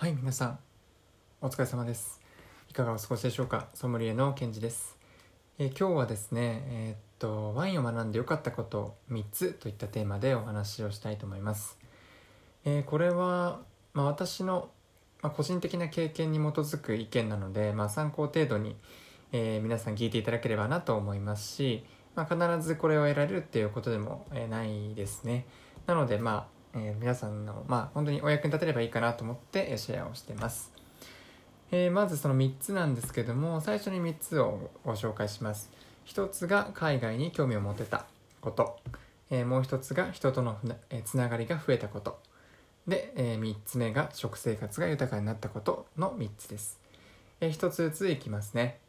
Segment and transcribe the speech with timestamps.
[0.00, 0.58] はい皆さん
[1.42, 2.22] お疲れ様です。
[2.70, 3.68] いかがお過ごしでしょうか？
[3.74, 4.96] ソムリエのケンジです、
[5.58, 11.78] えー今日はですねえーっとワインを学んで良かったこと3つといったテーマでお話をしたいと思います、
[12.64, 13.60] えーこれは、
[13.92, 14.70] まあ、私の、
[15.20, 18.76] まあ、個人的な経験に基づく意見なので、まあ、参考程度に、
[19.32, 25.44] えー皆さん聞いていただければなと思いますし、まあ、必ずこれを得られるっていうことでも、えーないですね。
[25.86, 30.72] なのでまあえー皆さんの、まあ、本当にお役に立てればいいかなと思ってシェアをしてます、
[31.72, 35.70] えーまずその3つなんですけども最初に3つをご紹介します。
[36.06, 38.06] 1つが海外に興味を持てた
[38.40, 38.78] こと、
[39.30, 42.18] えーもう1つが人とのふな、えつながりが増えたこと。
[42.88, 46.80] で、え3つ目が食生活が豊かになったことの3つです、
[47.40, 48.80] え1つずついきますね、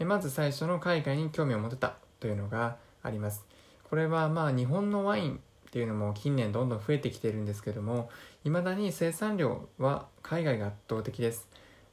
[0.00, 3.44] えーまず最初の海外に興味を持てたというのがあります。
[3.88, 5.40] これはまあ日本のワイン
[5.76, 8.08] っていうのも近年どんどん増えてきてるんですけども
[8.44, 11.46] いまだに生産量は海外が圧倒的です。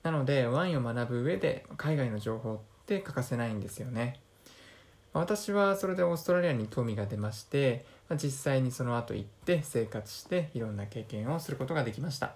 [0.03, 4.21] なのでワインを学ぶ上で海外の情報って欠かせないんですよね。
[5.11, 12.27] 私はそれでオーストラリアに興味が出ましてまあ実際にその後行って生活していろんな経験をすることができました。
[12.27, 12.33] ま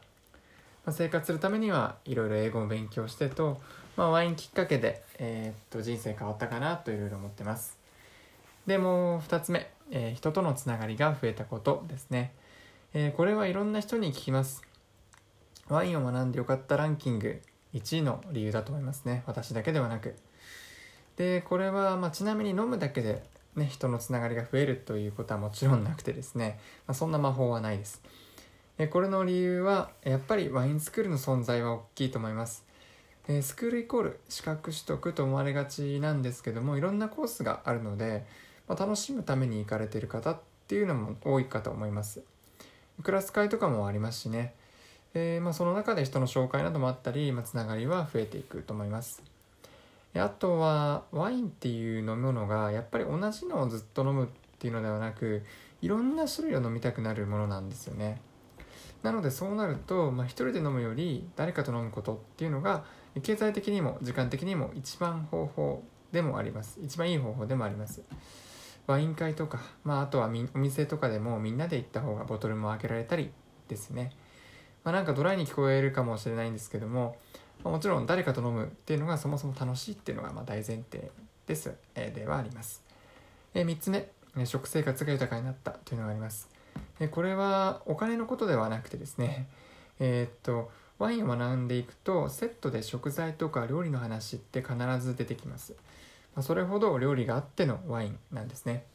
[0.87, 3.61] あ生活するためにはいろいろ英語を勉強してと、
[3.95, 7.86] まあ、ワインきっかけで、えーっと人生変わったかなといろいろ思ってます。
[8.67, 12.33] でもう2つ目、えー人とのつながりが増えたことですね、
[12.93, 14.61] えーこれはいろんな人に聞きます。
[15.69, 17.41] ワインを学んでよかったランキング。
[17.73, 19.23] 1位の理由だと思いますね。
[19.25, 20.15] 私だけではなく。
[21.15, 23.23] でこれは、まあ、ちなみに飲むだけで、
[23.55, 28.01] ね、人のつながりが増えるということはもちろんなくてですね、まあ、そんな魔法はないです。
[28.79, 32.63] えこれの理由はやっぱりワインスクールの存在は大きいと思います。
[33.27, 38.25] えスクールイコール資格取得と思われがちなんですけどもいろんなコースがあるので、
[38.67, 42.21] まあ、楽しむために行かれてる方っていうのも多いかと思います。
[43.03, 44.55] クラス会とかもありますしね、
[45.13, 49.21] えーまあ、その中で人の紹介などもあったり、まあ、つながりは増えていくと思います。
[50.15, 54.27] あとはワインっていう飲み物がやっぱり同じのをずっと飲むっ
[54.57, 55.43] ていうのではなく
[55.81, 58.19] いろんな種類を飲みたくなるものなんですよね。
[59.03, 62.83] なのでそうなると、まあ、一人で飲むより誰かと飲むことっていうのが
[63.21, 66.79] 経済的にも時間的にも一番方法でもあります。
[66.83, 68.01] 一番いい方法でもあります。
[68.87, 73.31] ワイン会とか、まあ、あとはお店とかでもみんなで行った方がボトルも開けられたり
[73.67, 74.11] ですね、
[74.83, 77.17] まあ、なんかドライに聞こえるかもしれないんですけども、
[77.63, 81.11] まあもちろん誰かと飲むっていうのがそもそも楽しいっていうのがま大前提
[81.45, 82.81] です、えではあります、
[83.53, 84.09] え3つ目。
[84.45, 86.49] 食生活が豊かになったというのがあります。
[86.99, 89.47] でこれはお金のことではなくてですね。
[89.99, 95.75] えーっとワインを学んでいくとセットで食材とか料理の話って必ず出てきます、
[96.37, 98.85] まそれほど料理があってのワインなんですね。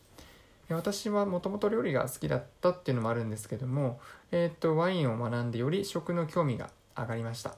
[0.71, 7.57] 私はもともと料理が好きだったっていうのもあるんですけども、えーっとワインを学んでより食の興味が上がりました、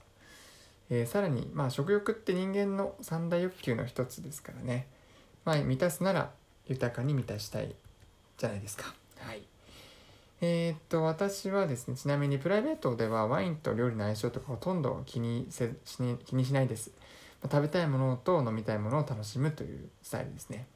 [0.90, 4.88] えーさらに、まあ、食欲って人間の三大欲求の一つですからね、
[5.44, 6.30] まあ、満たすなら
[6.66, 7.74] 豊かに満たしたい
[8.36, 8.94] じゃないですか。
[9.18, 9.42] はい。
[10.40, 16.90] えーっと私はですねちなみにプライベートではワインと料理の相性とかほとんど気にせしに気にしないです、
[17.50, 20.66] 食べたいものと飲みたいものを楽しむというスタイルですね。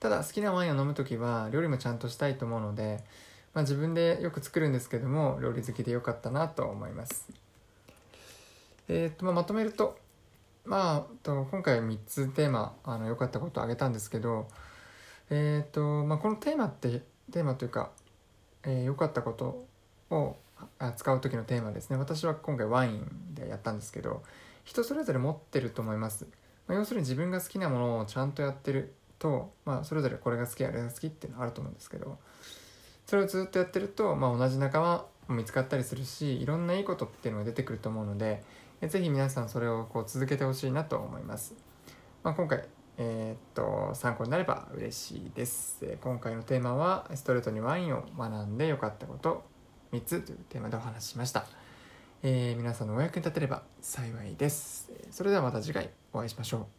[0.00, 3.02] ただ好きなワインを飲む時は料理もちゃんとしたいと思うので、
[3.52, 7.28] まあ、自分でよく作るんですけども料理好きでよかったなと思います。
[8.88, 9.98] えーっとまあ、まとめると
[10.64, 14.48] まあと今回3つテーマあの良かったことを挙げたんですけど
[15.30, 17.90] えーとまあ、このテーマってテーマというか
[18.64, 19.66] 良、えーかったこと
[20.10, 20.36] を
[20.78, 21.96] あ使う時のテーマですね。
[21.96, 24.22] 私は今回ワインでやったんですけど
[24.68, 26.26] 人それぞれ持ってると思います、
[26.66, 32.18] まあ要するに自分が好きなものをちゃんとやってると、まあ、それぞれこれが好きあれが好きっていうのはあると思うんですけど
[33.06, 38.42] それをずっとやってると、まあ、同じ仲間も見つかったりするしいろんないいことっていうのが出てくると思うので
[38.82, 41.54] えぜひ皆さんそれをこう続けてほしいなと思います、
[42.22, 42.64] まあ、今回
[42.98, 45.78] えーっと参考になれば嬉しいです。
[45.82, 49.44] えー今回のテーマはストレートにワインを学んでよかったこと
[49.92, 51.46] 3つというテーマでお話ししました、
[52.22, 54.90] えー皆さんのお役に立てれば幸いです。
[55.10, 56.77] それではまた次回お会いしましょう。